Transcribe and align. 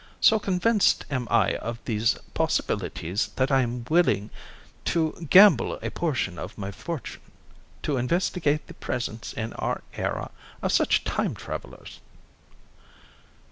So 0.19 0.39
convinced 0.39 1.05
am 1.11 1.27
I 1.29 1.57
of 1.57 1.77
these 1.85 2.15
possibilities 2.33 3.29
that 3.35 3.51
I 3.51 3.61
am 3.61 3.85
willing 3.87 4.31
to 4.85 5.27
gamble 5.29 5.77
a 5.79 5.91
portion 5.91 6.39
of 6.39 6.57
my 6.57 6.71
fortune 6.71 7.21
to 7.83 7.97
investigate 7.97 8.65
the 8.65 8.73
presence 8.73 9.31
in 9.31 9.53
our 9.53 9.83
era 9.93 10.31
of 10.63 10.71
such 10.71 11.03
time 11.03 11.35
travelers." 11.35 11.99